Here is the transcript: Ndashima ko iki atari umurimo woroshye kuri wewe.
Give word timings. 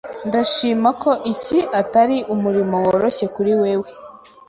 Ndashima 0.27 0.89
ko 1.01 1.11
iki 1.33 1.59
atari 1.81 2.17
umurimo 2.33 2.75
woroshye 2.85 3.25
kuri 3.35 3.51
wewe. 3.61 3.87